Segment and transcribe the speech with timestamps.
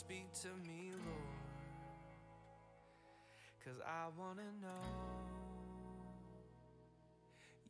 [0.00, 1.40] speak to me, Lord.
[3.62, 4.86] Cause I wanna know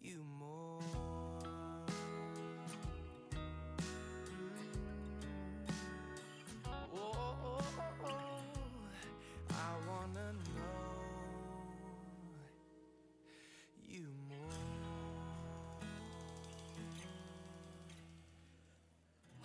[0.00, 0.80] you more.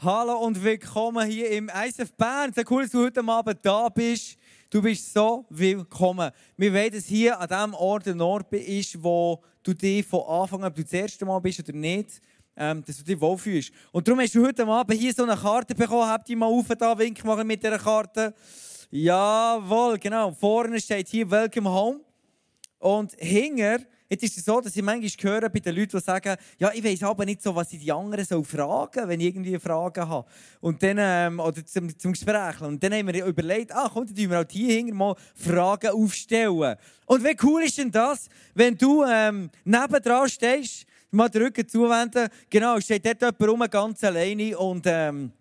[0.06, 2.54] Hallo und willkommen hier im ISF Bern.
[2.54, 4.38] Sehr cool, dass du heute Abend da bist.
[4.70, 6.30] Du bist so willkommen.
[6.56, 10.62] Wir wollen, dass hier an dem Ort ein Ort ist, wo du dich von Anfang
[10.62, 12.22] an, ob du das erste Mal bist oder nicht,
[12.56, 13.72] ähm, dass du dich wohlfühlst.
[13.92, 16.08] Und darum hast du heute Abend hier so eine Karte bekommen.
[16.08, 18.36] Habt ihr mal auf da, Wink machen mit dieser Karte.
[18.92, 20.30] Jawohl, genau.
[20.34, 22.02] Vorne steht hier Welcome Home.
[22.78, 26.36] Und hinger, jetzt ist es so, dass ich manchmal höre bei den Leuten, die sagen,
[26.60, 29.58] ja, ich weiß aber nicht so, was ich die anderen so fragen, wenn ich irgendwie
[29.60, 30.28] Fragen habe.
[30.62, 32.62] Und dann, ähm, oder zum, zum Gespräch.
[32.62, 36.76] Und dann haben wir überlegt, ah, komm, dann wir auch hier hinten mal Fragen aufstellen.
[37.06, 42.28] Und wie cool ist denn das, wenn du ähm, nebendran stehst, mal den Rücken zuwenden,
[42.50, 45.32] genau, steht dort jemand rum, ganz alleine und ähm,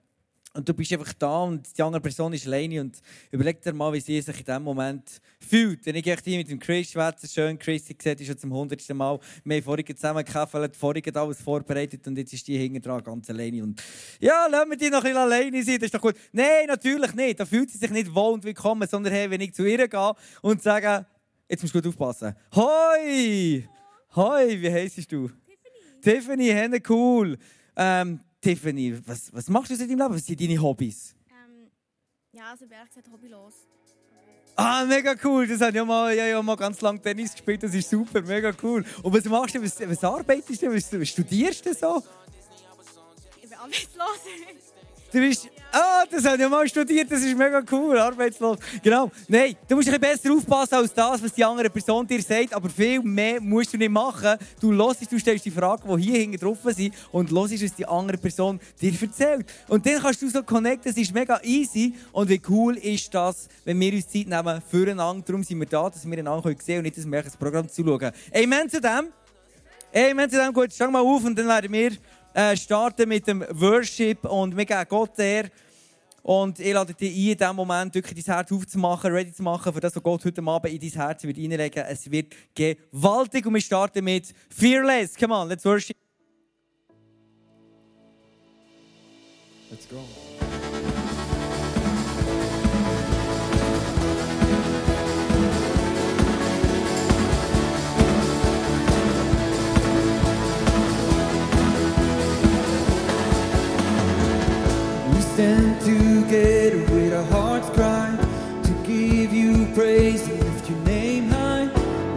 [0.56, 3.00] und du bist einfach da und die andere Person ist alleine und
[3.33, 5.84] überleg dir mal, wie sie sich in diesem Moment fühlt.
[5.84, 8.52] Wenn ich echt hier mit dem Chris schwätze, schön, Chris, ich sehe, ist schon zum
[8.52, 9.19] hundertsten Mal.
[9.44, 13.28] Wir haben vorhin zusammen gekämpft, vorhin alles vorbereitet und jetzt ist die hinten dran ganz
[13.28, 13.64] alleine.
[13.64, 13.82] Und
[14.20, 16.14] ja, lassen wir die noch ein bisschen alleine sein, das ist doch gut.
[16.32, 17.41] Nein, natürlich nicht.
[17.41, 20.14] Da fühlt sie sich nicht wohl und willkommen, sondern hey, wenn ich zu ihr gehe
[20.41, 21.05] und sage,
[21.48, 22.32] jetzt musst du gut aufpassen.
[22.55, 23.69] Hoi!
[24.14, 25.28] Hoi, wie heisst du?
[26.00, 26.47] Tiffany.
[26.47, 27.38] Tiffany, cool.
[27.77, 30.14] Ähm, Tiffany, was, was machst du in deinem Leben?
[30.14, 31.14] Was sind deine Hobbys?
[31.31, 31.70] Ähm,
[32.33, 33.55] ja, also ehrlich gesagt hobbylos.
[34.55, 35.47] Ah, mega cool.
[35.47, 37.62] Das hat ja mal, ja, ja mal ganz lange Tennis gespielt.
[37.62, 38.84] Das ist super, mega cool.
[39.03, 39.62] Und was machst du?
[39.62, 40.75] Was, was arbeitest du?
[40.75, 42.03] Was, was studierst du so?
[43.42, 44.20] Ich bin arbeitslos.
[45.14, 45.48] Du bist.
[45.70, 48.58] Ah, das hat ja mal studiert, das ist mega cool, arbeitslos.
[48.82, 49.12] Genau.
[49.28, 52.52] Nein, du musst ein bisschen besser aufpassen als das, was die andere Person dir sagt,
[52.52, 54.36] aber viel mehr musst du nicht machen.
[54.60, 57.86] Du hörst, du stellst die Fragen, die hier hinten drauf sind und hörst, was die
[57.86, 59.47] andere Person dir erzählt.
[59.69, 61.94] Und dann kannst du so connecten, das ist mega easy.
[62.10, 65.22] Und wie cool ist das, wenn wir uns Zeit nehmen füreinander.
[65.24, 67.69] Darum sind wir da, dass wir einander sehen können und nicht, dass wir das Programm
[67.69, 68.10] zuschauen.
[68.34, 69.12] Amen zu dem.
[69.94, 70.53] Amen zu dem.
[70.53, 71.92] Gut, stang mal auf und dann werden wir
[72.34, 75.50] äh, starten mit dem Worship und wir geben Gott der.
[76.22, 79.72] Und ich lade dich ein, in diesem Moment wirklich dein Herz aufzumachen, ready zu machen,
[79.72, 83.55] für das, was Gott heute Abend in dein Herz wird reinlegen Es wird gewaltig und
[83.55, 85.17] wir starten mit Fearless.
[85.17, 85.97] Come on, let's worship.
[89.71, 90.23] Let's go.
[105.34, 108.17] Stand together with our hearts cry
[108.62, 111.69] to give you praise and lift your name high.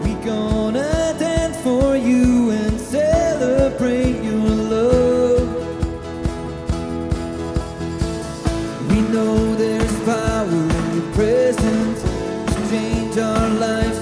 [0.03, 5.49] We gonna dance for you and celebrate your love.
[8.91, 13.96] We know there's power in your presence to change our lives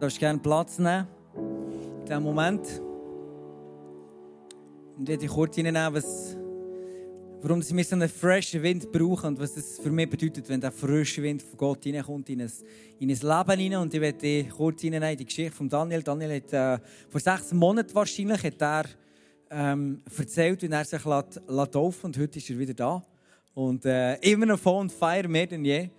[0.00, 1.06] Du darfst gerne Platz nehmen.
[1.36, 2.66] In diesem Moment.
[4.96, 6.38] Und ich dich kurz reinnehmen, was,
[7.42, 10.72] warum wir so einen frischen Wind brauchen und was das für mich bedeutet, wenn der
[10.72, 12.50] frische Wind von Gott reinkommt in ein,
[12.98, 13.82] in ein Leben hinein.
[13.82, 16.02] Und ich werde dich kurz reinnehmen in die Geschichte von Daniel.
[16.02, 18.84] Daniel hat äh, vor sechs Monaten wahrscheinlich hat er,
[19.50, 23.02] ähm, erzählt, wie er sich lässt, lässt und heute ist er wieder da.
[23.52, 25.90] Und äh, immer noch voll und feier, mehr denn je.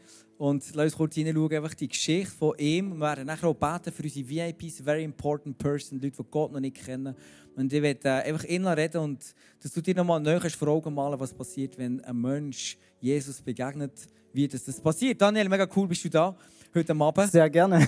[0.41, 2.93] Und lass uns kurz hineinschauen, einfach die Geschichte von ihm.
[2.95, 6.59] Wir werden nachher auch beten für unsere VIPs, very important person, Leute, die Gott noch
[6.59, 7.15] nicht kennen.
[7.55, 10.95] Und ich werde äh, einfach innen reden und dass du dir nochmal näher vor Augen
[10.95, 13.91] malen, was passiert, wenn ein Mensch Jesus begegnet,
[14.33, 15.21] wie das, das passiert.
[15.21, 16.35] Daniel, mega cool, bist du da
[16.73, 17.31] heute Abend.
[17.31, 17.87] Sehr gerne.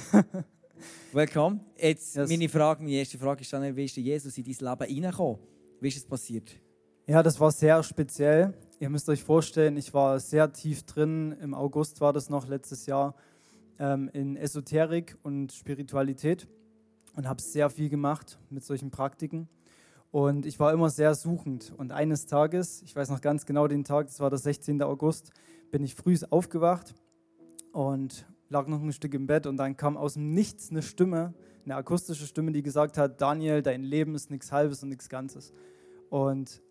[1.11, 1.59] Willkommen.
[1.75, 2.29] Jetzt Yes.
[2.29, 5.39] meine Frage, meine erste Frage ist dann, wie ist Jesus in dein Leben reingekommen?
[5.81, 6.51] Wie ist es passiert?
[7.07, 8.53] Ja, das war sehr speziell.
[8.79, 11.35] Ihr müsst euch vorstellen, ich war sehr tief drin.
[11.41, 13.15] Im August war das noch letztes Jahr
[13.79, 16.47] ähm, in Esoterik und Spiritualität
[17.15, 19.47] und habe sehr viel gemacht mit solchen Praktiken.
[20.11, 21.71] Und ich war immer sehr suchend.
[21.77, 24.81] Und eines Tages, ich weiß noch ganz genau den Tag, das war der 16.
[24.81, 25.31] August,
[25.71, 26.93] bin ich früh aufgewacht
[27.71, 31.33] und lag noch ein Stück im Bett und dann kam aus dem Nichts eine Stimme,
[31.63, 35.53] eine akustische Stimme, die gesagt hat, Daniel, dein Leben ist nichts Halbes und nichts Ganzes.
[36.09, 36.61] Und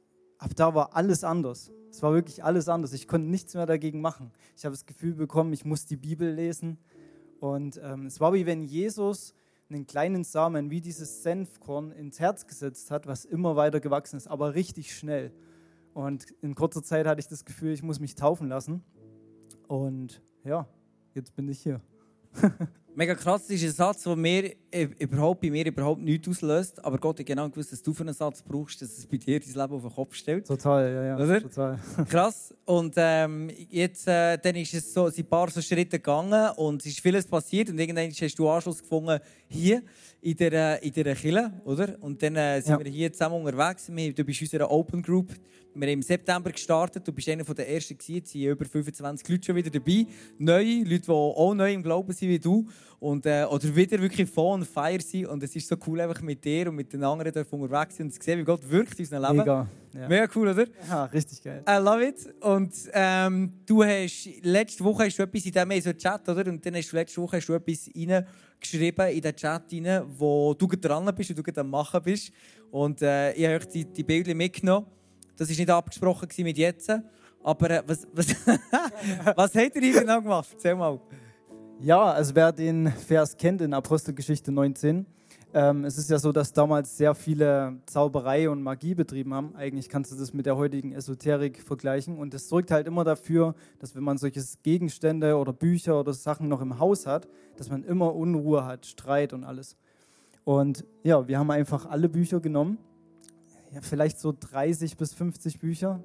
[0.43, 1.71] ab da war alles anders.
[1.91, 2.93] Es war wirklich alles anders.
[2.93, 4.33] Ich konnte nichts mehr dagegen machen.
[4.57, 6.79] Ich habe das Gefühl bekommen, ich muss die Bibel lesen.
[7.39, 9.35] Und ähm, es war wie wenn Jesus
[9.69, 14.27] einen kleinen Samen wie dieses Senfkorn ins Herz gesetzt hat, was immer weiter gewachsen ist,
[14.27, 15.33] aber richtig schnell.
[15.95, 18.83] Und in kurzer Zeit hatte ich das Gefühl, ich muss mich taufen lassen.
[19.69, 20.67] Und ja,
[21.15, 21.81] jetzt bin ich hier.
[22.95, 26.85] Mega krass, das ist ein Satz, der mir, äh, überhaupt, bei mir überhaupt nichts auslöst.
[26.85, 29.41] Aber Gott hat genau gewusst, dass du für einen Satz brauchst, dass es bei dir
[29.41, 30.47] dein Leben auf den Kopf stellt.
[30.47, 31.17] Total, ja, ja.
[31.17, 31.41] Oder?
[31.41, 31.79] Total.
[32.11, 32.55] Krass.
[32.67, 36.83] Und ähm, jetzt äh, dann ist es so, sind ein paar so Schritte gegangen und
[36.83, 37.71] es ist vieles passiert.
[37.71, 39.19] Und irgendwann hast du Anschluss gefunden
[39.49, 39.83] hier
[40.21, 41.97] in der, in der Kille, oder?
[42.01, 42.85] Und dann äh, sind Ja.
[42.85, 43.91] wir hier zusammen unterwegs.
[43.91, 45.31] Wir, du bist in unserer Open Group.
[45.75, 47.07] Wir haben im September gestartet.
[47.07, 48.15] Du bist einer der ersten gewesen.
[48.17, 50.07] Jetzt sind über 25 Leute schon wieder dabei.
[50.39, 52.69] Neue, Leute, die auch neu im Glauben sind wie du.
[53.01, 55.27] Und, äh, oder wieder wirklich voll on fire sind.
[55.27, 58.07] Und es ist so cool, einfach mit dir und mit den anderen dürfen unterwegs sind
[58.07, 59.37] und zu sehen, wie Gott wirkt in unserem Leben.
[59.39, 59.69] Mega.
[59.95, 60.09] Ja.
[60.09, 60.67] Mega cool, oder?
[60.89, 61.65] ja, richtig geil.
[61.69, 62.35] I love it.
[62.41, 66.51] Und ähm, du hast letzte Woche hast du etwas in diesem so Chat, oder?
[66.51, 70.55] Und dann hast du letzte Woche hast du etwas reingeschrieben in den Chat rein, wo
[70.55, 72.31] du gerade dran bist und du gerade am Machen bist.
[72.71, 74.87] Und äh, ich habe euch die, die Bilder mitgenommen.
[75.37, 76.91] Das war nicht abgesprochen mit jetzt.
[77.43, 78.27] Aber äh, was, was,
[79.37, 80.49] was habt ihr hier genau gemacht?
[80.53, 81.01] Erzähl mal.
[81.81, 85.05] Ja, also wer den Vers kennt in Apostelgeschichte 19,
[85.55, 89.55] ähm, es ist ja so, dass damals sehr viele Zauberei und Magie betrieben haben.
[89.55, 92.17] Eigentlich kannst du das mit der heutigen Esoterik vergleichen.
[92.17, 96.49] Und das sorgt halt immer dafür, dass wenn man solche Gegenstände oder Bücher oder Sachen
[96.49, 99.77] noch im Haus hat, dass man immer Unruhe hat, Streit und alles.
[100.45, 102.79] Und ja, wir haben einfach alle Bücher genommen.
[103.73, 106.03] Ja, vielleicht so 30 bis 50 Bücher.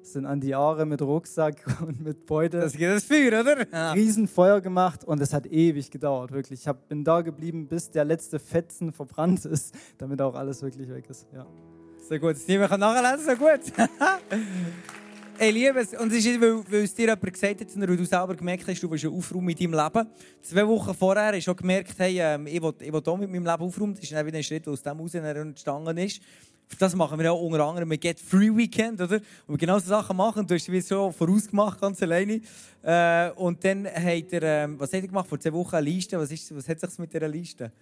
[0.00, 2.60] Das sind an die Jahre mit Rucksack und mit Beutel.
[2.60, 3.66] Das geht das Feuer, oder?
[3.72, 3.92] Ja.
[3.92, 6.60] Riesenfeuer gemacht und es hat ewig gedauert, wirklich.
[6.60, 10.88] Ich hab, bin da geblieben, bis der letzte Fetzen verbrannt ist, damit auch alles wirklich
[10.88, 11.26] weg ist.
[11.34, 11.46] Ja.
[12.08, 13.60] So gut, das niemand kann nachlesen, so gut.
[15.38, 15.92] Ich liebe es.
[15.92, 18.82] Und es ist weil, weil es dir jemand gesagt hat, weil du selber gemerkt hast,
[18.82, 20.08] du willst einen Aufräumen in deinem Leben.
[20.40, 23.30] Zwei Wochen vorher hast du auch gemerkt, hey, ähm, ich will, ich will auch mit
[23.30, 23.92] meinem Leben aufräumen.
[23.92, 26.22] Das ist dann wieder ein Schritt, der aus dem heraus entstanden ist.
[26.78, 29.20] Das machen wir auch unter anderem ein Get Free Weekend, oder?
[29.46, 30.46] Wo wir genau so Sachen machen.
[30.46, 32.40] Du hast es schon vorausgemacht, ganz alleine.
[32.82, 35.28] Äh, und dann hat er, ähm, was hat er gemacht?
[35.28, 36.18] Vor zwei Wochen eine Liste.
[36.18, 37.72] Was, ist, was hat sich mit dieser Liste?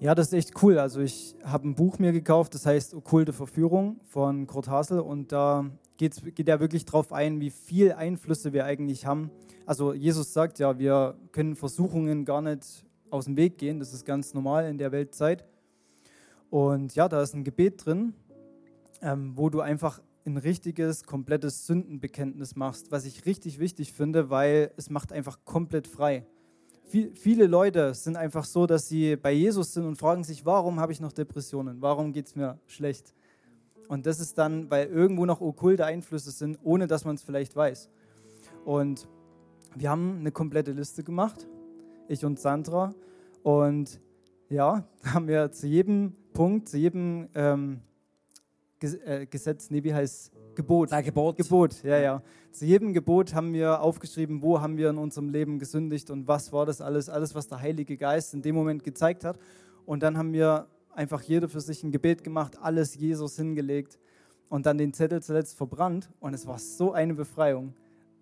[0.00, 0.78] ja, das ist echt cool.
[0.78, 5.32] Also ich habe ein Buch mir gekauft, das heißt Okkulte Verführung von Kurt Hasel und
[5.32, 9.30] da geht's, geht er wirklich drauf ein, wie viel Einflüsse wir eigentlich haben.
[9.66, 13.78] Also Jesus sagt ja, wir können Versuchungen gar nicht aus dem Weg gehen.
[13.78, 15.44] Das ist ganz normal in der Weltzeit.
[16.50, 18.14] Und ja, da ist ein Gebet drin,
[19.04, 24.72] ähm, wo du einfach ein richtiges, komplettes Sündenbekenntnis machst, was ich richtig wichtig finde, weil
[24.76, 26.26] es macht einfach komplett frei.
[26.84, 30.80] Viel, viele Leute sind einfach so, dass sie bei Jesus sind und fragen sich, warum
[30.80, 31.82] habe ich noch Depressionen?
[31.82, 33.14] Warum geht es mir schlecht?
[33.88, 37.54] Und das ist dann, weil irgendwo noch okkulte Einflüsse sind, ohne dass man es vielleicht
[37.54, 37.90] weiß.
[38.64, 39.06] Und
[39.74, 41.46] wir haben eine komplette Liste gemacht,
[42.08, 42.94] ich und Sandra.
[43.42, 44.00] Und
[44.48, 47.93] ja, haben wir zu jedem Punkt, zu jedem ähm, äh,
[48.78, 50.90] Gesetz, nee, wie heißt Gebot?
[50.90, 51.36] Sein Gebot.
[51.36, 52.22] Gebot, ja, ja.
[52.52, 56.52] Zu jedem Gebot haben wir aufgeschrieben, wo haben wir in unserem Leben gesündigt und was
[56.52, 59.38] war das alles, alles, was der Heilige Geist in dem Moment gezeigt hat.
[59.86, 63.98] Und dann haben wir einfach jeder für sich ein Gebet gemacht, alles Jesus hingelegt
[64.48, 66.10] und dann den Zettel zuletzt verbrannt.
[66.20, 67.74] Und es war so eine Befreiung.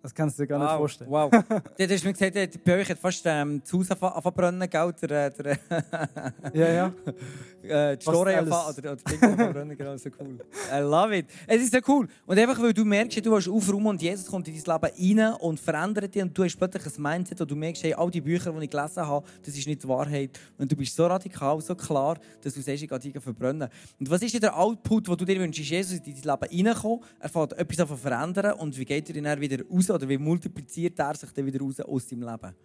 [0.03, 1.09] Das kannst du dir gar nicht Wow, vorstellen.
[1.09, 1.31] wow.
[1.79, 4.93] Dort hast du mir gesagt, äh, bei euch hat fast ähm, das Haus angebrennen, gell?
[5.01, 5.57] Der, der,
[6.53, 6.93] Ja, ja.
[7.91, 10.39] äh, die Store oder, oder die Dinge genau, so cool.
[10.69, 11.27] I love it.
[11.47, 12.09] Es ist so cool.
[12.25, 15.35] Und einfach, weil du merkst, du willst aufräumen und Jesus kommt in dein Leben rein
[15.35, 18.19] und verändert dich und du hast plötzlich ein Mindset und du merkst, hey, all die
[18.19, 20.37] Bücher, die ich gelesen habe, das ist nicht die Wahrheit.
[20.57, 23.69] Und du bist so radikal, so klar, dass du sagst, ich gehe die verbrennen.
[23.97, 25.63] Und was ist denn der Output, den du dir wünschst?
[25.63, 29.39] Jesus in dein Leben reinkommen, er fängt etwas zu verändern und wie geht er dann
[29.39, 32.55] wieder raus oder wie multipliziert er sich dann wieder raus aus deinem Leben?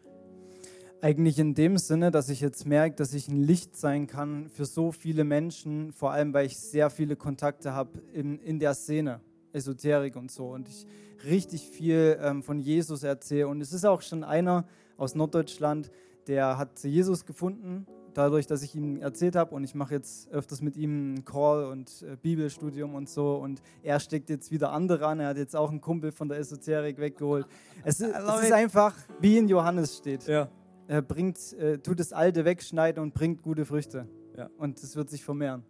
[1.00, 4.64] Eigentlich in dem Sinne, dass ich jetzt merke, dass ich ein Licht sein kann für
[4.64, 9.20] so viele Menschen, vor allem weil ich sehr viele Kontakte habe in, in der Szene,
[9.52, 10.48] Esoterik und so.
[10.48, 10.86] Und ich
[11.24, 13.48] richtig viel ähm, von Jesus erzähle.
[13.48, 14.66] Und es ist auch schon einer
[14.96, 15.90] aus Norddeutschland,
[16.26, 17.86] der hat Jesus gefunden,
[18.18, 19.54] dadurch, dass ich ihm erzählt habe.
[19.54, 23.36] Und ich mache jetzt öfters mit ihm einen Call und äh, Bibelstudium und so.
[23.36, 25.20] Und er steckt jetzt wieder andere an.
[25.20, 27.46] Er hat jetzt auch einen Kumpel von der Esoterik weggeholt.
[27.84, 30.48] Es, ist- es ist einfach, wie in Johannes steht Ja.
[30.88, 34.06] er bringt, äh, tut das Alte wegschneiden und bringt gute Früchte.
[34.36, 34.50] Ja.
[34.58, 35.62] Und es wird sich vermehren.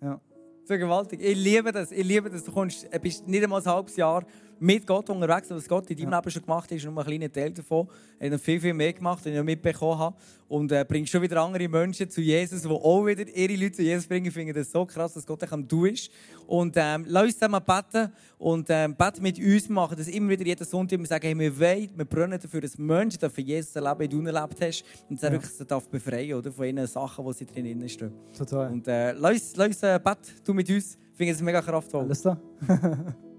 [0.00, 0.20] Ja.
[0.64, 1.20] So gewaltig.
[1.20, 1.90] Ich liebe das.
[1.90, 2.44] Ich liebe das.
[2.44, 4.24] Du kommst, äh, bist nicht einmal ein halbes Jahr
[4.60, 6.18] mit Gott unterwegs, was Gott in deinem Ja.
[6.18, 7.88] Leben schon gemacht hat, ist nur ein kleiner Teil davon.
[8.18, 10.16] Er hat viel, viel mehr gemacht, den ich mitbekommen habe.
[10.48, 13.82] und äh, bringst schon wieder andere Menschen zu Jesus, die auch wieder ihre Leute zu
[13.82, 14.26] Jesus bringen.
[14.26, 16.10] Ich finde das so krass, dass Gott am Du ist.
[16.46, 20.44] Und ähm, lass uns zusammen beten und ähm, beten mit uns machen, dass immer wieder
[20.44, 24.00] jeden Sonntag wir sagen, hey, wir wollen, wir brennen dafür, dass Menschen dafür Jesus erleben,
[24.00, 25.32] wie du erlebt hast und dass Ja.
[25.40, 28.10] wirklich darf befreien oder, von ihren Sachen, die sie drin stehen.
[28.36, 28.72] Total.
[28.72, 30.98] Und äh, lass uns, lass uns äh, beten, du mit uns.
[31.12, 32.02] Ich finde es mega kraftvoll.
[32.02, 32.36] Alles da?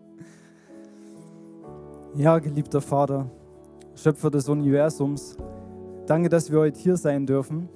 [2.15, 3.29] ja, geliebter Vater,
[3.95, 5.37] Schöpfer des Universums,
[6.07, 7.69] danke, dass wir heute hier sein dürfen.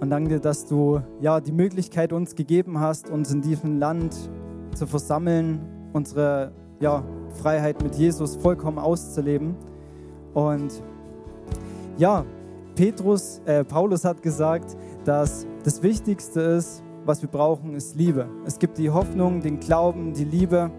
[0.00, 4.14] Und danke, dass du ja, die Möglichkeit uns gegeben hast, uns in diesem Land
[4.74, 5.60] zu versammeln,
[5.92, 7.02] unsere ja,
[7.40, 9.54] Freiheit mit Jesus vollkommen auszuleben.
[10.34, 10.82] Und
[11.96, 12.24] ja,
[12.74, 18.28] Petrus, äh, Paulus hat gesagt, dass das Wichtigste ist, was wir brauchen, ist Liebe.
[18.44, 20.70] Es gibt die Hoffnung, den Glauben, die Liebe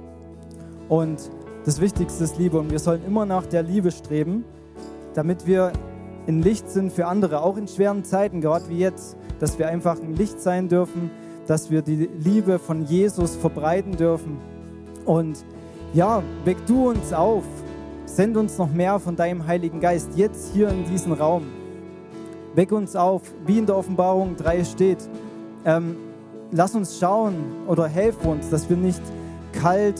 [0.90, 1.32] und
[1.66, 2.60] das Wichtigste ist Liebe.
[2.60, 4.46] Und wir sollen immer nach der Liebe streben,
[5.16, 5.72] damit wir
[6.28, 10.00] ein Licht sind für andere, auch in schweren Zeiten, gerade wie jetzt, dass wir einfach
[10.00, 11.12] ein Licht sein dürfen,
[11.48, 14.38] dass wir die Liebe von Jesus verbreiten dürfen.
[15.06, 15.44] Und
[15.94, 17.44] ja, weck du uns auf,
[18.06, 21.44] send uns noch mehr von deinem Heiligen Geist, jetzt hier in diesem Raum.
[22.56, 25.10] Weck uns auf, wie in der Offenbarung 3 steht.
[25.66, 25.98] Ähm,
[26.52, 27.36] lass uns schauen
[27.68, 29.02] oder helf uns, dass wir nicht
[29.52, 30.00] kalt,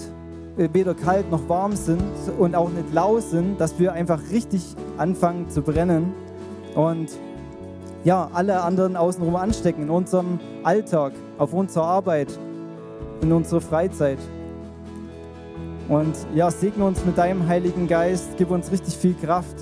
[0.58, 2.02] weder kalt noch warm sind
[2.38, 6.14] und auch nicht lau sind, dass wir einfach richtig anfangen zu brennen
[6.76, 7.10] und
[8.04, 12.28] ja, alle anderen außenrum anstecken in unserem Alltag, auf unserer Arbeit,
[13.22, 14.20] in unserer Freizeit.
[15.90, 19.56] Und ja, segne uns mit deinem Heiligen Geist, gib uns richtig viel Kraft.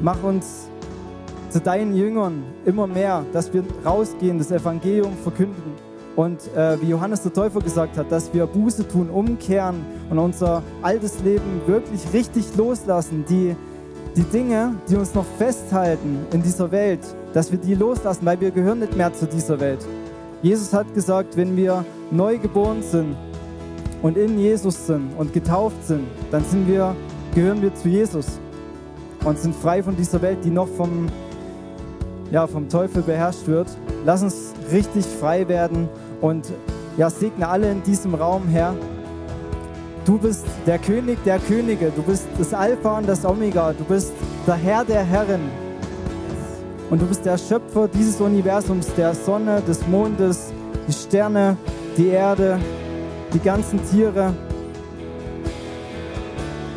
[0.00, 0.68] Mach uns
[1.50, 5.65] zu deinen Jüngern immer mehr, dass wir rausgehen, das Evangelium verkünden.
[6.16, 10.62] Und äh, wie Johannes der Täufer gesagt hat, dass wir Buße tun, umkehren und unser
[10.80, 13.26] altes Leben wirklich richtig loslassen.
[13.28, 13.54] Die,
[14.16, 17.00] die Dinge, die uns noch festhalten in dieser Welt,
[17.34, 19.86] dass wir die loslassen, weil wir gehören nicht mehr zu dieser Welt.
[20.40, 23.14] Jesus hat gesagt, wenn wir neu geboren sind
[24.00, 26.96] und in Jesus sind und getauft sind, dann sind wir,
[27.34, 28.38] gehören wir zu Jesus
[29.24, 31.08] und sind frei von dieser Welt, die noch vom,
[32.30, 33.68] ja, vom Teufel beherrscht wird.
[34.06, 35.88] Lass uns richtig frei werden
[36.20, 36.52] und
[36.96, 38.74] ja, segne alle in diesem Raum, Herr.
[40.04, 44.12] Du bist der König der Könige, du bist das Alpha und das Omega, du bist
[44.46, 45.40] der Herr der Herren.
[46.88, 50.52] Und du bist der Schöpfer dieses Universums, der Sonne, des Mondes,
[50.86, 51.56] die Sterne,
[51.96, 52.60] die Erde,
[53.34, 54.32] die ganzen Tiere.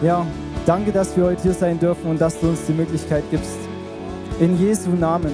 [0.02, 0.26] Ja,
[0.66, 3.60] danke, dass wir heute hier sein dürfen und dass du uns die Möglichkeit gibst.
[4.40, 5.34] In Jesu Namen.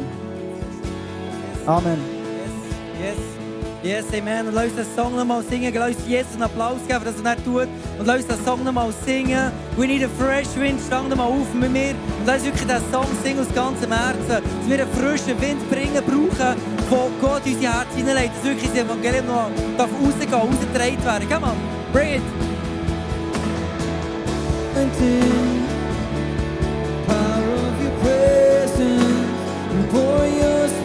[1.65, 2.14] Amen.
[3.85, 4.47] Yes, amen.
[4.47, 5.71] Und lass uns den Song nochmal singen.
[5.75, 7.67] Lass uns Jesus einen Applaus geben, dass er das tut.
[7.99, 9.51] Und lass uns den Song nochmal singen.
[9.77, 10.81] We need a fresh wind.
[10.87, 11.91] Stang nochmal auf mit mir.
[11.91, 14.27] Und lass uns wirklich den Song singen aus ganzem Herzen.
[14.27, 16.55] Dass wir einen frischen Wind bringen, brauchen,
[16.89, 18.31] von Gott unser Herz hineinlegt.
[18.37, 21.29] Dass wirklich das Evangelium noch darf rausgehen, rausgetragen werden.
[21.29, 21.57] Come on,
[21.93, 22.21] bring it.
[27.05, 29.29] Power of your presence
[29.69, 30.84] and pour your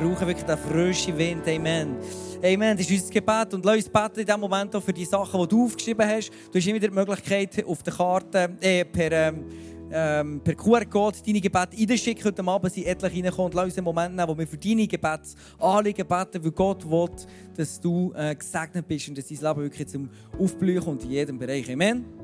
[0.00, 1.46] brauchen wirklich den frischen Wind.
[1.46, 1.96] Amen.
[2.42, 2.76] Amen.
[2.76, 3.54] Das ist unser Gebet.
[3.54, 6.30] Und lass uns beten in diesem Moment auch für die Sachen, die du aufgeschrieben hast.
[6.50, 9.44] Du hast immer die Möglichkeit, auf der Karte, äh, per, ähm,
[9.92, 12.24] ähm, per QR-Code deine Gebete reinschicken.
[12.24, 13.46] Heute Abend sind etliche reingekommen.
[13.46, 17.10] Und lass uns einen Moment nehmen, wo wir für deine Gebetsanliegen beten, weil Gott will,
[17.56, 20.08] dass du äh, gesegnet bist und dass dein Leben wirklich zum
[20.38, 21.70] Aufblühen kommt in jedem Bereich.
[21.70, 22.19] Amen.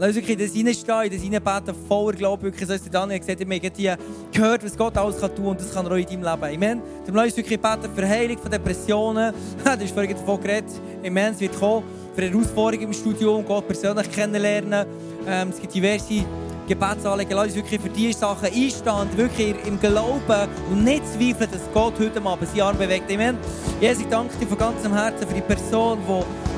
[0.00, 2.44] Lass uns wirklich in das hineinstehen, in das hineinbeten, voller Glaube.
[2.44, 3.98] Wirklich, so ist Daniel gesagt, wir haben hier
[4.32, 6.54] gehört, was Gott alles kann tun und das kann er auch in deinem Leben.
[6.54, 6.82] Amen.
[7.00, 9.34] Darum lass uns wirklich beten für Heilung von Depressionen.
[9.62, 10.70] du hast vorhin davon geredet.
[11.04, 11.34] Amen.
[11.34, 11.84] Es wird kommen
[12.16, 14.86] für Herausforderungen im Studium, Gott persönlich kennenlernen.
[15.28, 16.24] Ähm, es gibt diverse
[16.66, 17.32] Gebet anlegen.
[17.34, 21.92] Lass uns wirklich für diese Sachen einstehen, wirklich im Glauben und nicht zweifeln, dass Gott
[21.98, 23.12] heute Abend seinen Arm bewegt.
[23.12, 23.36] Amen.
[23.82, 25.98] Jesus, ich danke dir von ganzem Herzen für die Person,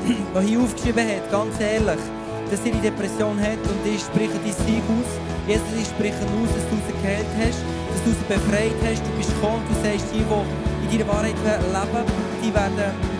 [0.07, 1.99] die, die hier aufgeschrieben hat, ganz ehrlich,
[2.49, 5.09] dass die Depression hat und ich spreche dein Sieg aus.
[5.47, 9.01] Jesus, ich spreche aus, dass du sie geheilt hast, dass du sie befreit hast.
[9.03, 12.03] Du bist gekommen, du sagst, die, die in deiner Wahrheit leben,
[12.43, 13.13] die werden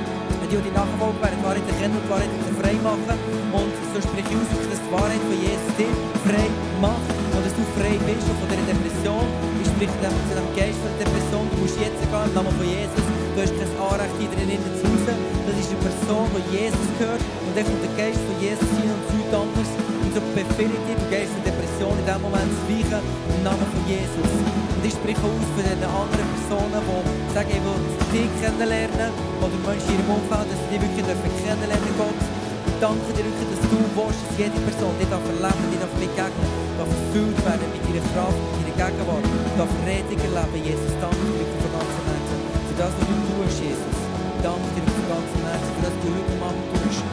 [0.54, 3.18] die, die nachfolgen, werden die Wahrheit erkennen und die Wahrheit frei machen.
[3.54, 5.94] Und so spreche ich aus, dass die Wahrheit von Jesus dich
[6.26, 9.26] frei macht und dass du frei bist von dieser Depression.
[9.66, 12.54] Ich spreche dem, zu dem Geist von der Depression, du musst jetzt gehen im Namen
[12.54, 13.04] von Jesus.
[13.34, 15.33] Du hast kein Anrecht, hier drinnen zu Hause.
[15.54, 18.90] Das ist eine Person, die Jesus gehört und dann kommt der Geist von Jesus hin
[18.90, 19.70] und nichts anderes.
[20.02, 23.40] Und so befehle ich dir, du Geist der Depression in dem Moment zu weichen im
[23.46, 24.34] Namen von Jesus.
[24.34, 27.86] Und ich spreche aus für den anderen Personen, die sagen, ich will
[28.18, 29.14] dich kennenlernen
[29.46, 32.18] oder Menschen in ihrem Umfeld, dass sie dich wirklich kennenlernen Gott.
[32.18, 36.50] Ich danke dir wirklich, dass du willst, dass jede Person dich darf erleben, dich begegnen,
[36.82, 40.66] darf erfüllt werden mit ihrer Kraft, mit ihrer Gegenwart, darf Rettung erleben.
[40.66, 44.03] Jesus, danke dir von ganzem Herzen für das, was du tust, Jesus.
[44.44, 47.04] Danke dir von ganzem Herzen für das, was du heute Abend tust.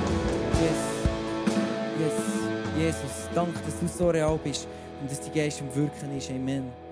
[0.61, 0.81] Yes.
[2.01, 2.17] Yes.
[2.77, 4.67] Jesus, danke, dass du so real bist
[5.01, 6.29] und dass die Geist im Wirken ist.
[6.29, 6.90] Amen.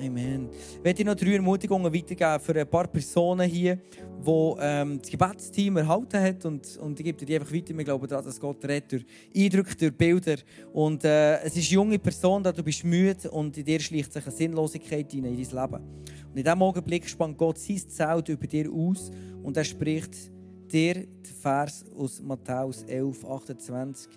[0.00, 0.48] Amen.
[0.82, 5.76] Ich dir noch drei Ermutigungen weitergeben für ein paar Personen hier, die ähm, das Gebetsteam
[5.76, 6.44] erhalten hat.
[6.44, 7.76] Und, und ich gebe dir die einfach weiter.
[7.76, 10.36] Wir glauben daran, dass Gott redet durch Eindrücke, durch Bilder.
[10.72, 14.12] Und äh, es ist eine junge Person, da du bist müde und in dir schleicht
[14.12, 15.84] sich eine Sinnlosigkeit hinein in dein Leben.
[16.30, 19.10] Und in diesem Augenblick spannt Gott sein Zelt über dir aus
[19.42, 20.30] und er spricht
[20.72, 21.08] dir den
[21.40, 24.08] Vers aus Matthäus 11, 28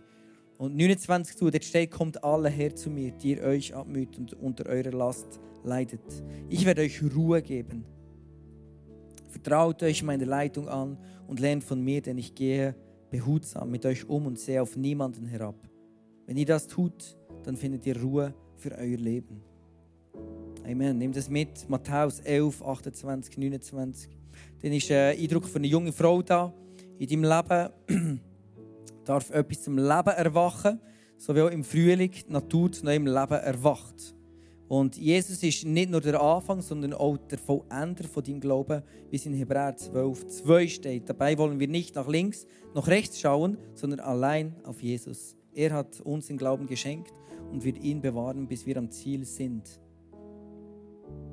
[0.57, 1.49] und 29 zu.
[1.49, 5.39] Dort steht, kommt alle her zu mir, die ihr euch abmüht und unter eurer Last
[5.65, 6.23] leidet.
[6.49, 7.85] Ich werde euch Ruhe geben.
[9.29, 10.97] Vertraut euch meine Leitung an
[11.27, 12.75] und lernt von mir, denn ich gehe
[13.09, 15.55] behutsam mit euch um und sehe auf niemanden herab.
[16.25, 19.41] Wenn ihr das tut, dann findet ihr Ruhe für euer Leben.
[20.65, 20.97] Amen.
[20.97, 21.69] Nehmt das mit.
[21.69, 24.09] Matthäus 11, 28, 29.
[24.61, 26.51] Dann ist ein Eindruck von einer jungen Frau da.
[26.97, 28.21] In deinem Leben
[29.05, 30.79] darf etwas zum Leben erwachen,
[31.17, 34.14] so wie auch im Frühling die Natur zu neuem Leben erwacht.
[34.67, 39.15] Und Jesus ist nicht nur der Anfang, sondern auch der Vollender von deinem Glauben, wie
[39.15, 41.09] es in Hebräer 12, 2 steht.
[41.09, 45.35] Dabei wollen wir nicht nach links, nach rechts schauen, sondern allein auf Jesus.
[45.53, 47.13] Er hat uns den Glauben geschenkt
[47.51, 49.79] und wird ihn bewahren, bis wir am Ziel sind.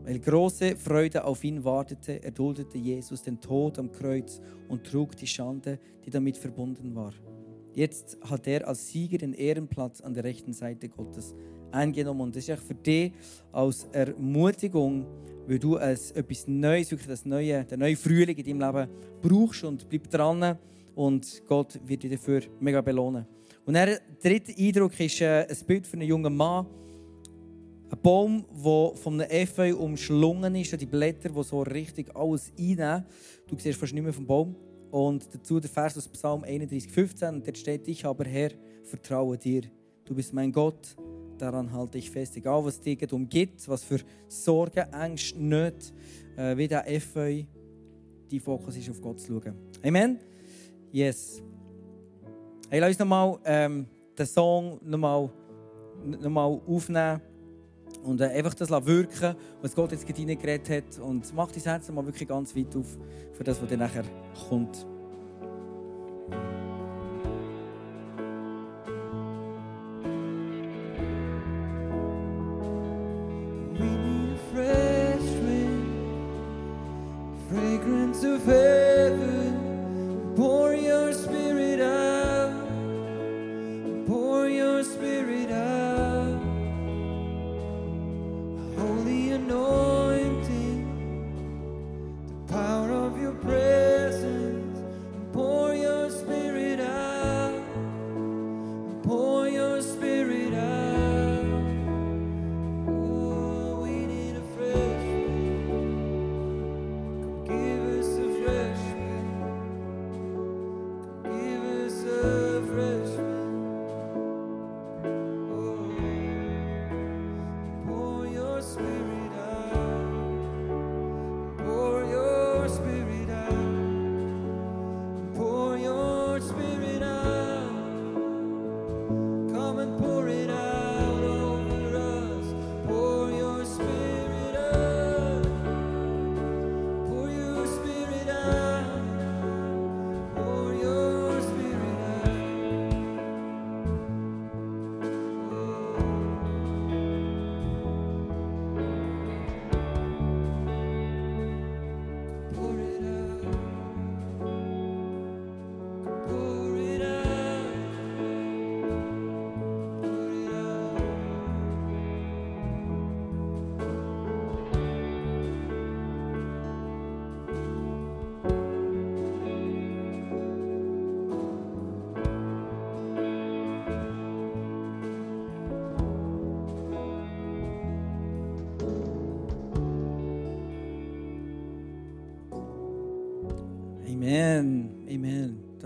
[0.04, 5.26] Weil große Freude auf ihn wartete, erduldete Jesus den Tod am Kreuz und trug die
[5.26, 7.14] Schande, die damit verbunden war.
[7.74, 11.34] Jetzt hat er als Sieger den Ehrenplatz an der rechten Seite Gottes
[11.72, 12.22] eingenommen.
[12.22, 13.12] Und das ist für dich
[13.50, 15.06] als Ermutigung,
[15.46, 19.88] weil du etwas Neues, wirklich das neue, der neue Frühling in deinem Leben brauchst und
[19.88, 20.58] bleib dran
[20.94, 23.26] und Gott wird dich dafür mega belohnen.
[23.64, 26.66] Und der dritte Eindruck ist äh, ein Bild von einem jungen Mann,
[27.90, 33.04] ein Baum, der von einem Efeu umschlungen ist, die Blätter, die so richtig alles einnehmen.
[33.46, 34.56] Du siehst fast nicht mehr vom Baum.
[34.90, 37.34] Und dazu der Vers aus Psalm 31, 15.
[37.34, 38.50] Und dort steht, ich aber Herr,
[38.82, 39.62] vertraue dir.
[40.04, 40.96] Du bist mein Gott,
[41.42, 42.36] daran halte ich fest.
[42.36, 45.92] Egal, was dir umgibt, was für Sorgen, Ängste, nicht,
[46.36, 47.42] äh, wie der Efeu,
[48.30, 49.54] dein Fokus ist, auf Gott zu schauen.
[49.84, 50.18] Amen?
[50.92, 51.42] Yes.
[52.70, 55.30] Hey, lass uns nochmal ähm, den Song nochmal
[56.04, 57.20] noch mal aufnehmen
[58.02, 60.98] und äh, einfach das wirken, was Gott jetzt gerade reingeredet hat.
[61.00, 62.98] Und mach dein Herz mal wirklich ganz weit auf
[63.32, 64.04] für das, was dann nachher
[64.48, 64.86] kommt.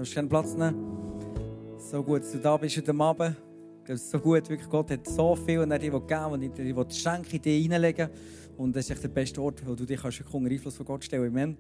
[0.06, 0.76] Hast keinen Platz nehmen.
[1.78, 3.34] So gut, dass du da bist heute Abend.
[3.84, 4.70] Das ist so gut, wirklich.
[4.70, 8.08] Gott hat so viel und er dir geben und dir die Schenke in dich reinlegen.
[8.56, 11.04] Und das ist echt der beste Ort, wo du dich kannst unter Einfluss von Gott
[11.04, 11.56] stellen Amen.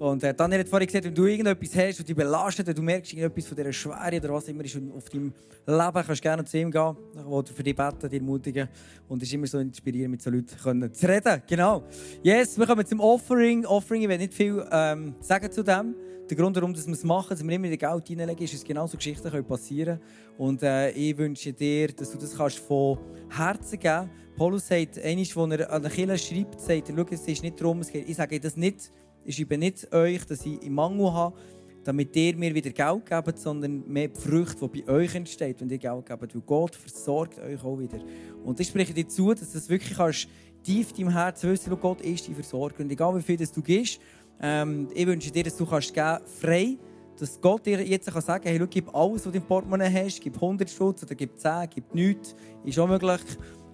[0.00, 2.82] Und äh, Daniel hat vorhin gesagt, wenn du irgendetwas hast und dich belastet, wenn du
[2.82, 5.32] merkst, irgendetwas von dieser Schwere oder was immer ist auf deinem
[5.64, 8.68] Leben, kannst du gerne zu ihm gehen, wo du für dich beten, dich ermutigen.
[9.06, 11.40] Und es ist immer so inspirierend, mit so Leuten können zu reden.
[11.46, 11.84] Genau.
[12.20, 13.64] Yes, wir kommen zum Offering.
[13.64, 15.94] Offering, ich will nicht viel ähm, sagen zu dem.
[16.28, 18.88] Der Grund, warum wir es machen, dass wir immer wieder Geld reinlegen, ist, dass genau
[18.88, 20.38] so Geschichten passieren können.
[20.38, 22.98] Und äh, ich wünsche dir, dass du das kannst von
[23.30, 24.36] Herzen geben kannst.
[24.36, 27.60] Paulus sagt, einmal, wo er an der Kirche schreibt, sagt er, schau, es ist nicht
[27.60, 28.90] darum, es geht, ich sage das nicht,
[29.24, 31.36] ich schreibe nicht euch, dass ich im Mangel habe,
[31.84, 35.70] damit ihr mir wieder Geld gebt, sondern mehr die Früchte, die bei euch entsteht, wenn
[35.70, 36.34] ihr Geld gebt.
[36.34, 38.00] Weil Gott versorgt euch auch wieder.
[38.44, 40.28] Und ich spreche dir zu, dass du das wirklich kannst,
[40.64, 42.82] tief in deinem Herzen wissen, wo Gott ist, dein Versorger.
[42.82, 44.00] Und egal wie viel das du gibst,
[44.40, 46.78] ähm, ich wünsche dir, dass du kannst geben, frei
[47.18, 49.90] dass Gott dir jetzt kann sagen kann, hey, schau, gib alles, was du im Portemonnaie
[49.92, 53.20] hast, gib 100 Stutz oder gib 10, gib nichts, ist auch möglich.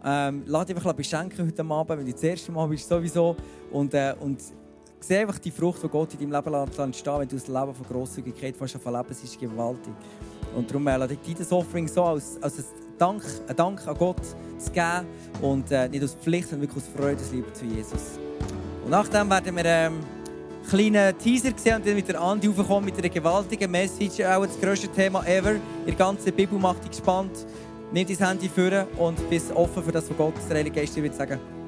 [0.05, 3.37] Ähm, lass dich einfach beschenken heute Abend, wenn du das erste Mal bist, sowieso.
[3.71, 4.41] Und, äh, und
[5.01, 7.87] sieh einfach die Frucht, die Gott in deinem Leben entstehen wenn du das Leben von
[7.89, 9.95] Grosszügigkeit fast von leben, ist gewaltig.
[10.57, 12.65] Und darum äh, lasse ich dieses Offering so als, als ein
[12.99, 14.25] Dank, ein Dank an Gott
[14.59, 15.07] zu geben
[15.41, 18.19] und äh, nicht aus Pflicht, sondern wirklich aus Freude, aus Liebe zu Jesus.
[18.85, 20.01] Und nachdem werden wir ähm,
[20.69, 24.61] kleinen Teaser sehen und dann mit der Andi aufkommen mit einer gewaltigen Message, auch das
[24.61, 25.57] grösste Thema ever.
[25.87, 27.47] Ihr ganze Bibel macht dich gespannt.
[27.93, 31.13] Nimm dein Handy vor und bist offen für das, was Gott, der Heilige Geist dir
[31.13, 31.39] sagen.
[31.39, 31.62] And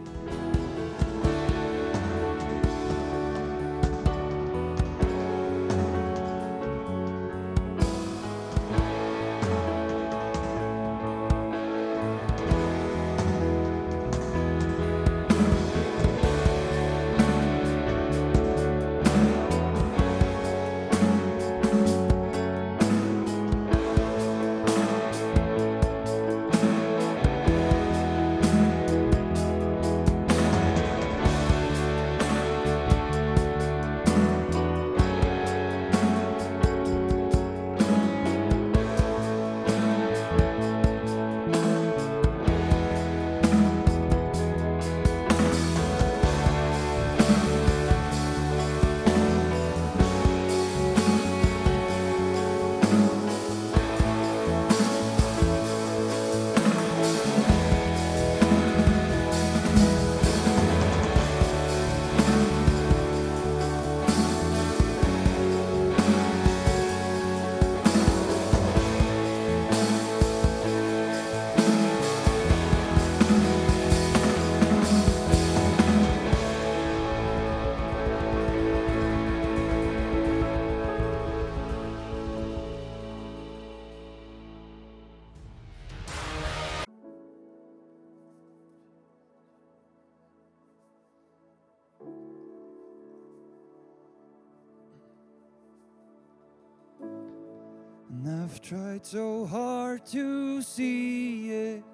[99.14, 101.85] so hard to see it.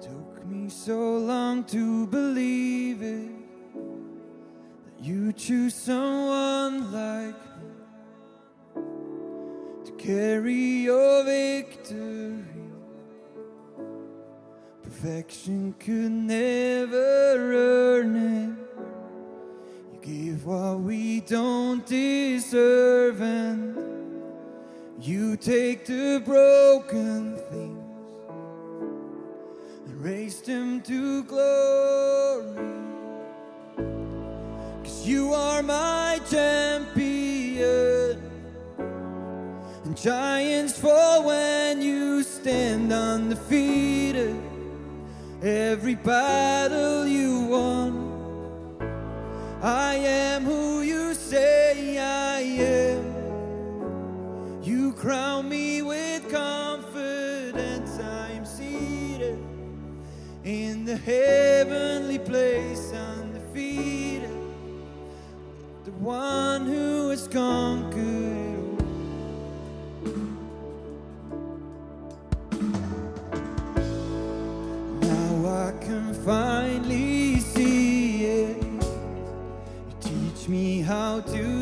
[0.00, 3.28] Took me so long to believe it.
[4.84, 7.34] That you choose someone like
[8.76, 8.82] me
[9.84, 12.44] to carry your victory.
[14.84, 18.84] Perfection could never earn it.
[19.92, 23.89] You give what we don't deserve and
[25.00, 27.78] you take the broken things
[29.86, 32.54] and raise them to glory.
[34.82, 38.20] Cause you are my champion.
[39.84, 44.36] And giants fall when you stand undefeated.
[45.42, 48.10] Every battle you won.
[49.62, 52.89] I am who you say I am.
[55.00, 57.98] Crown me with confidence.
[57.98, 59.38] I'm seated
[60.44, 64.28] in the heavenly place, undefeated.
[65.86, 68.76] The one who has conquered.
[75.00, 78.62] Now I can finally see it.
[78.62, 81.59] You teach me how to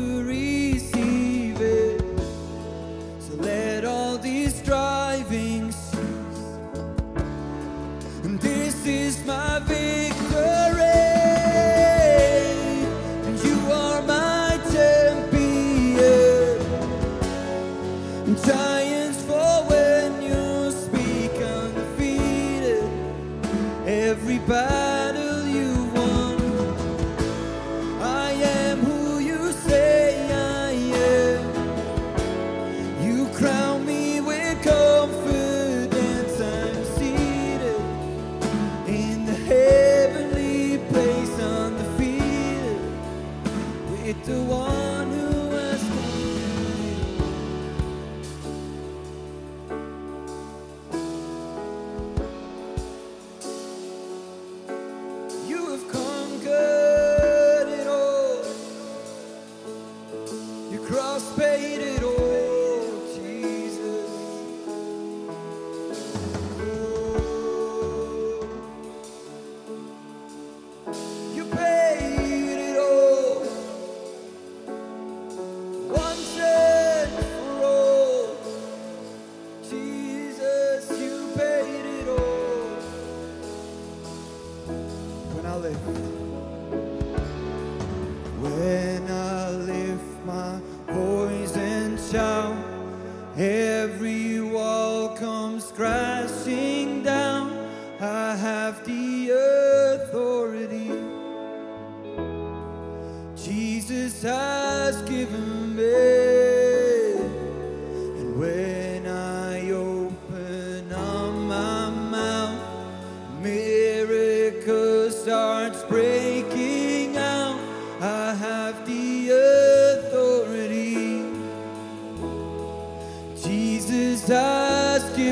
[18.45, 22.83] giants fall when you speak undefeated.
[23.85, 24.98] Everybody.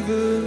[0.07, 0.46] river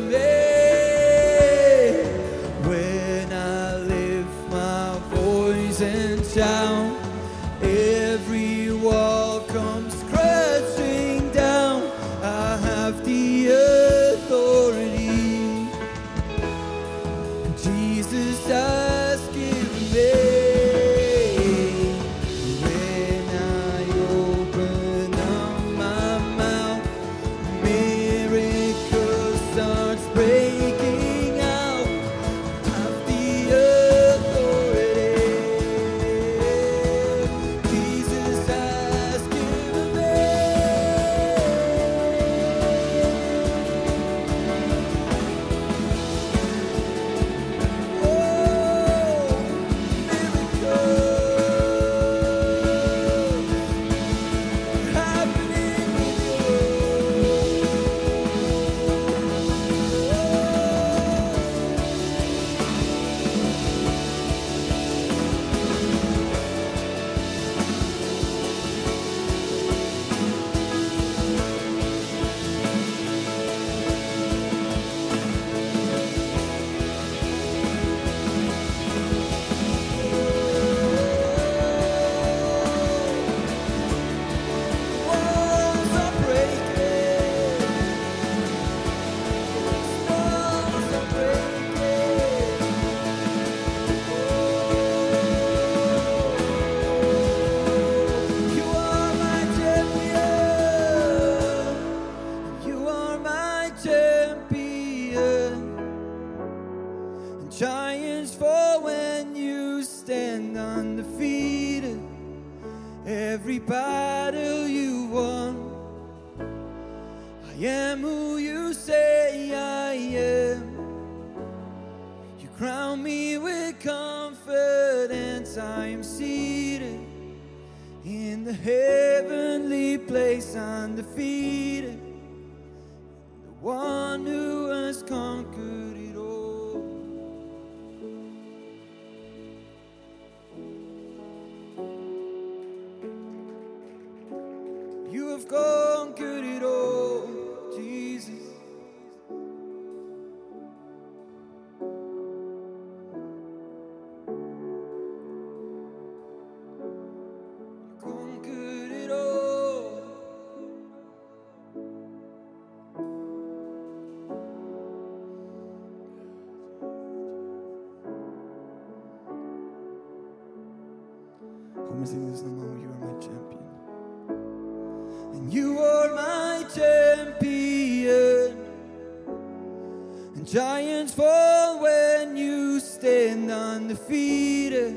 [180.51, 184.97] Giants fall when you stand undefeated.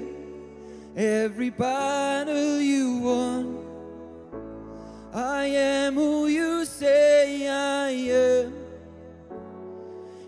[0.96, 3.60] Every battle you won.
[5.14, 8.54] I am who you say I am.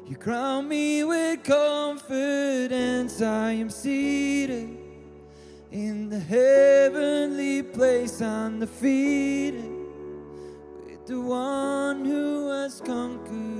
[0.06, 3.20] You crown me with confidence.
[3.20, 4.78] I am seated
[5.72, 9.72] in the heavenly place, undefeated
[10.86, 13.55] with the one who has conquered.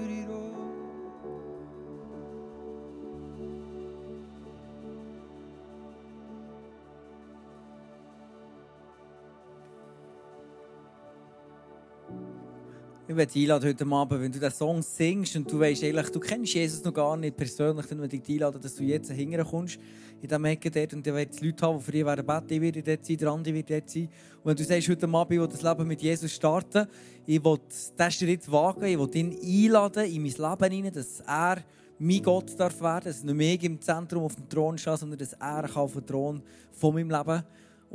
[13.08, 16.20] Ich werde dich heute Abend, wenn du diesen Song singst und du weißt eigentlich, du
[16.20, 19.78] kennst Jesus noch gar nicht persönlich, dann würde ich dich einladen, dass du jetzt hinterkommst
[20.24, 22.62] in diesem Ecke dort und dann werden Leute haben, die für dich werden beten, ich
[22.62, 24.10] werde dort sein, der Andi wird dort sein.
[24.42, 26.88] Und wenn du sagst, heute Abend, ich will das Leben mit Jesus starten,
[27.28, 31.64] ich will diesen Schritt wagen, ich will ihn einladen in mein Leben hinein, dass er
[32.00, 35.34] mein Gott darf werden, dass nicht mehr im Zentrum auf dem Thron stehe, sondern dass
[35.34, 36.42] er auf dem Thron
[36.72, 37.44] von meinem Leben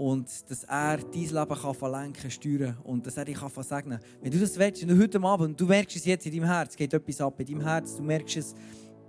[0.00, 4.08] und dass er dein Leben kann verlenken, steuern und dass er dich kann segnen kann.
[4.22, 6.94] Wenn du das willst, du heute Abend, du merkst es jetzt in deinem Herz, geht
[6.94, 8.54] etwas ab in deinem Herz, du merkst es,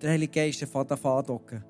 [0.01, 1.63] der Heilige Geist fährt an andocken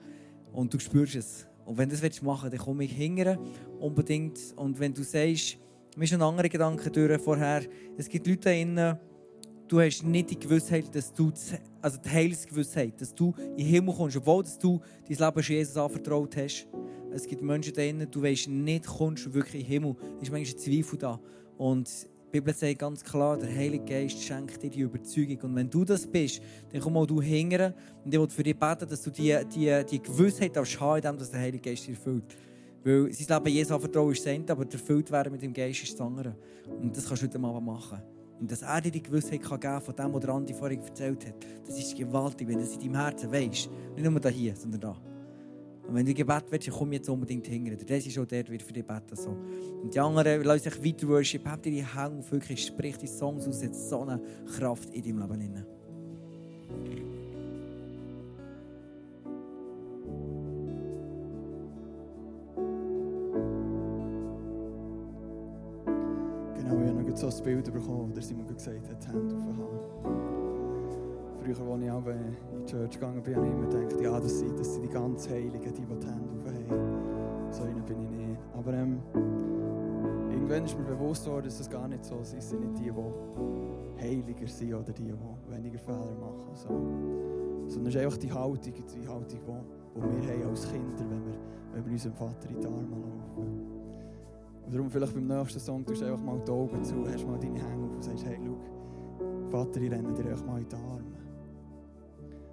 [0.51, 1.47] und du spürst es.
[1.65, 3.37] Und wenn du das willst dann komm ich hingern,
[3.79, 4.39] unbedingt.
[4.55, 5.59] Und wenn du sagst,
[5.95, 7.61] mir ist ein anderer Gedanke durch vorher,
[7.95, 8.97] es gibt Leute da drinnen,
[9.71, 11.31] du hast nicht die Gewissheit, dass du,
[11.81, 16.35] also die Heilsgewissheit, dass du in den Himmel kommst, obwohl du dein Leben Jesus anvertraut
[16.35, 16.67] hast.
[17.13, 19.95] Es gibt Menschen drinnen, du weißt nicht, kommst wirklich in den Himmel.
[20.17, 21.19] Es ist manchmal ein Zweifel da.
[21.57, 25.39] Und die Bibel sagt ganz klar, der Heilige Geist schenkt dir die Überzeugung.
[25.41, 26.41] Und wenn du das bist,
[26.71, 29.83] dann komm mal du hingern und ich will für dich beten, dass du die, die,
[29.89, 32.35] die Gewissheit darfst haben, indem dass der Heilige Geist dir erfüllt.
[32.83, 36.01] Weil sein Leben Jesus anvertrauen ist das aber erfüllt werden mit dem Geist ist das
[36.01, 36.35] andere.
[36.81, 38.01] Und das kannst du heute Abend machen.
[38.41, 41.27] Und dass er dir die Gewissheit kann geben von dem, was der Andi vorhin erzählt
[41.27, 41.35] hat,
[41.65, 43.69] das ist gewaltig, wenn du das in deinem Herzen weißt.
[43.95, 44.97] Nicht nur hier, sondern da.
[45.87, 47.77] Und wenn du Gebet willst, dann komm jetzt unbedingt hingern.
[47.87, 49.37] Das ist auch der, der für dich beten so.
[49.83, 51.45] Und die anderen lassen sich weiter worship.
[51.45, 54.19] Habt dir die Hänge auf, wirklich, sprich die Songs aus, jetzt so eine
[54.57, 55.65] Kraft in deinem Leben.
[56.69, 57.20] Rein.
[67.21, 69.69] So ein Bild bekommen, wo der Simon gesagt hat, Hände aufhaben.
[71.37, 74.59] Früher, als ich in die Church gegangen bin, habe ich immer gedacht, ja, das sind,
[74.59, 77.51] das sind die ganz Heiligen, die, die die Hände aufhaben.
[77.51, 78.39] So einer bin ich nicht.
[78.55, 78.99] Aber ähm,
[80.31, 82.33] irgendwann ist mir bewusst worden, dass das gar nicht so ist.
[82.33, 86.55] Es sind nicht die, die heiliger sind oder die, die weniger Fehler machen.
[86.55, 86.69] So.
[87.67, 91.25] Sondern es ist einfach die Haltung, die Haltung, die, die wir haben als Kinder, wenn
[91.25, 91.37] wir,
[91.73, 93.70] wenn wir unserem Vater in die Arme laufen.
[94.71, 97.59] Darum vielleicht beim nächsten Song tust du einfach mal die Augen zu, hast mal deine
[97.59, 98.57] Hände auf und sagst, hey, schau,
[99.49, 101.03] Vater, ich renne dir einfach mal in die Arme.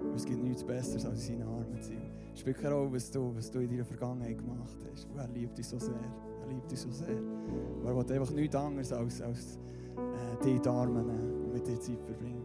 [0.00, 2.10] Und es gibt nichts Besseres, als in seinen Armen zu sein.
[2.34, 5.08] Spielt keine Rolle, was du, was du in deiner Vergangenheit gemacht hast.
[5.10, 5.94] Und er liebt dich so sehr.
[5.94, 7.08] Er liebt dich so sehr.
[7.08, 9.58] Und er will einfach nichts anderes, als, als
[9.96, 12.38] äh, dich in die Arme nehmen und mit dir Zeit verbringen.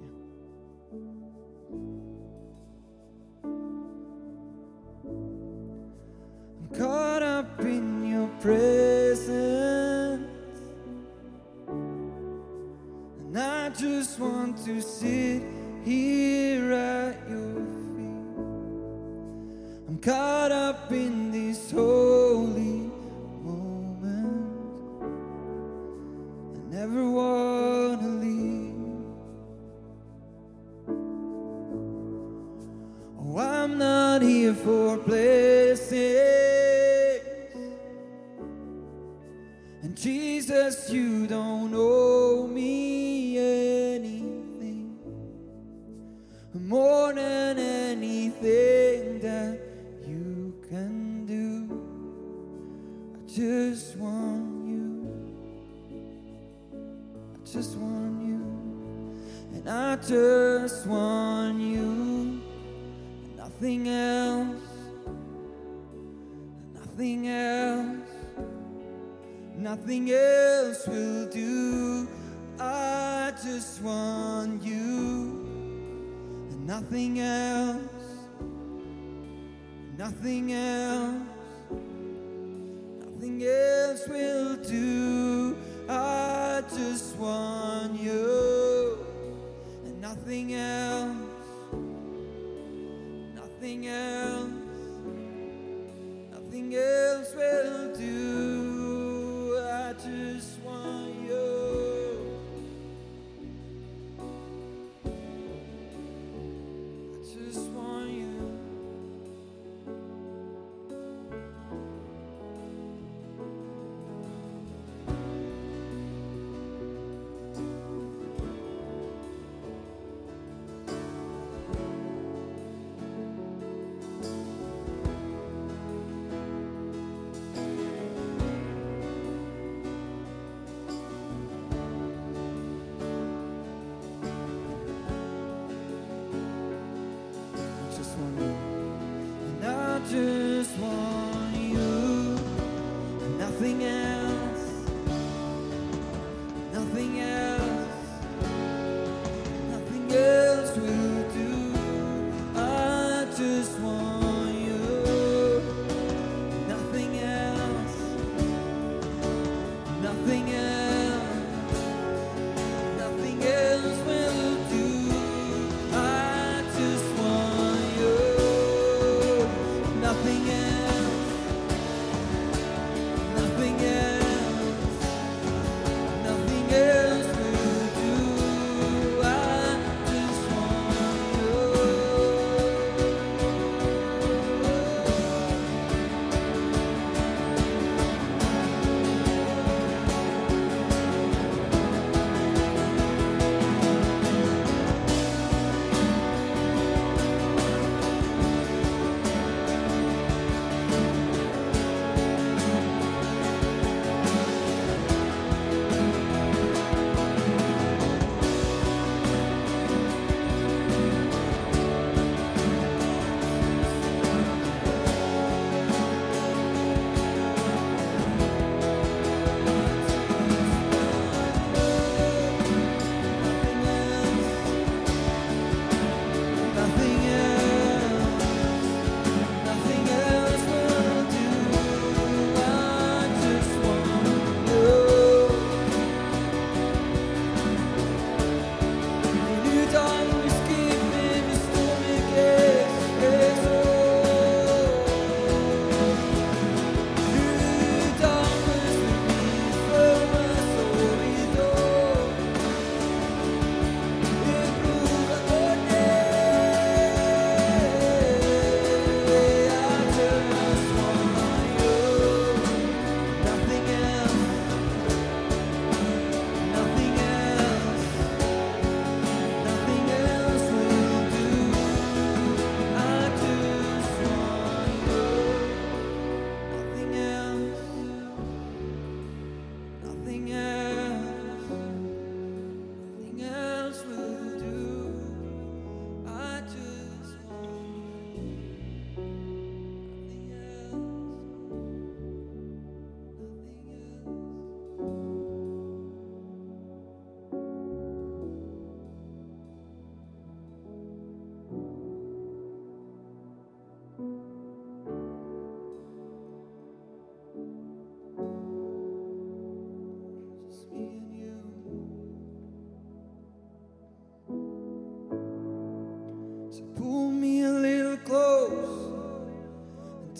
[6.73, 9.02] Caught up in your presence.
[14.13, 15.41] Just want to sit
[15.83, 17.55] here at your
[17.95, 18.37] feet.
[19.87, 22.12] I'm caught up in this holy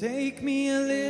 [0.04, 1.03] Take me a little.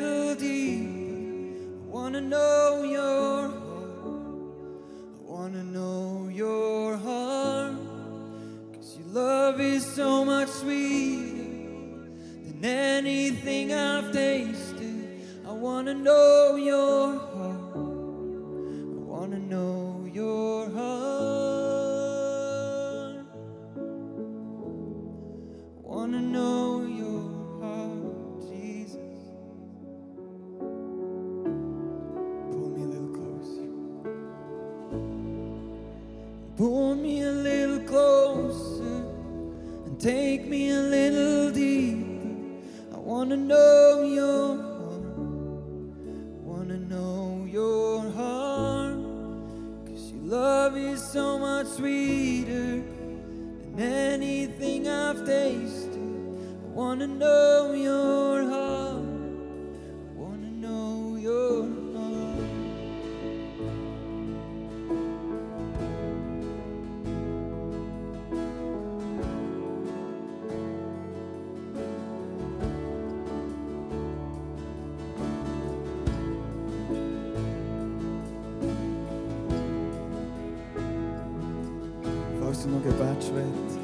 [82.63, 83.79] dass du noch Gebet schwätzt.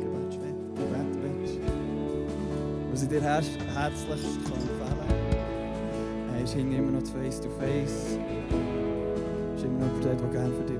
[0.00, 1.60] Gebet schwätzt, Gebet willst.
[2.92, 4.98] Was ich dir herzlichst kann empfehlen
[6.28, 8.18] kann, ist immer noch das Face-to-Face.
[8.18, 9.56] -face.
[9.56, 10.75] Ist immer noch der, der gerne für dich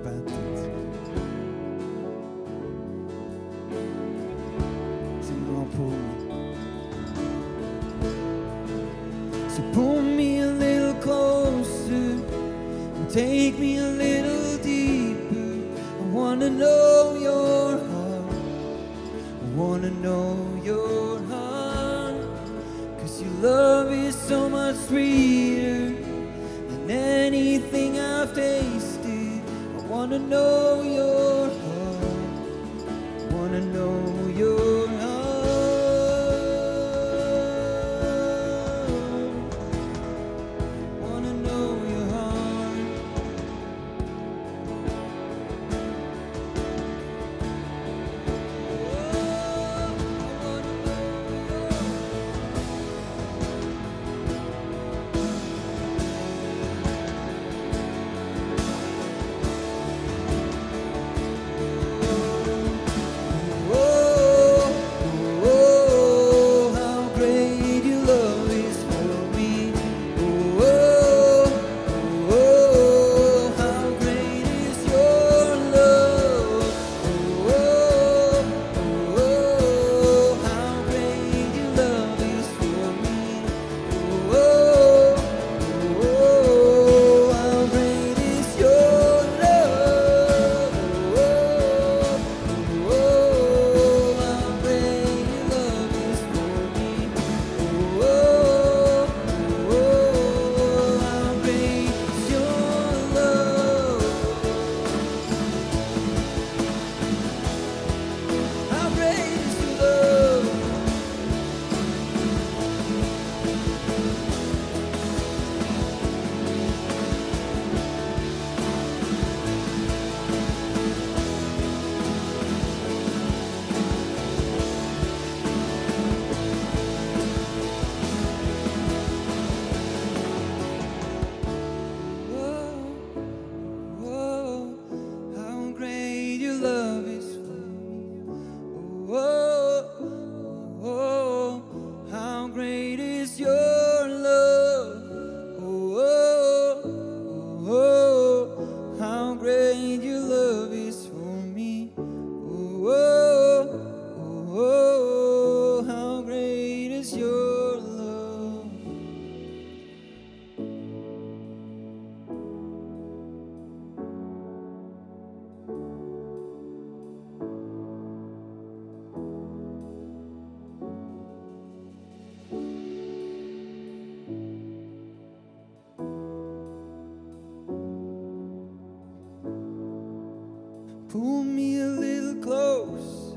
[181.26, 183.36] Pull me a little closer,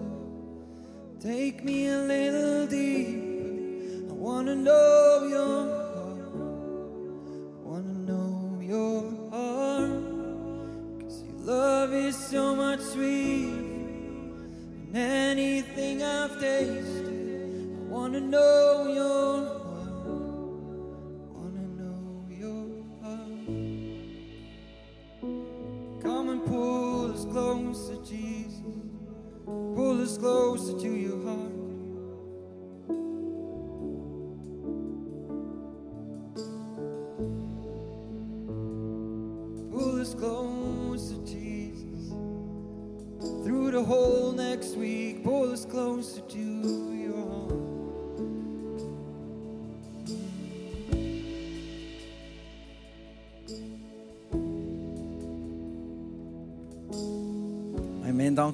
[1.20, 4.12] take me a little deeper.
[4.12, 4.99] I wanna know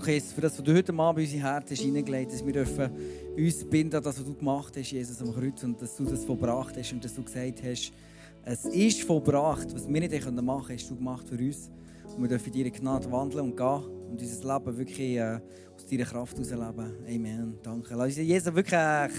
[0.06, 2.42] Danke, Jesus, für das, was du heute Abend in unser Herz hast hineingelegt hast.
[2.42, 2.92] Dass wir dürfen
[3.36, 5.64] uns binden an das, was du gemacht hast, Jesus, am Kreuz.
[5.64, 7.92] Und dass du das vollbracht hast und dass du gesagt hast,
[8.44, 9.74] es ist vollbracht.
[9.74, 11.72] Was wir nicht machen konnten, hast du gemacht für uns.
[12.16, 15.40] Und wir dürfen in deine Gnade wandeln und gehen und unser Leben wirklich äh,
[15.76, 16.94] aus deiner Kraft herausleben.
[17.08, 17.58] Amen.
[17.64, 17.96] Danke.
[17.96, 19.10] Lass uns Jesus wirklich äh,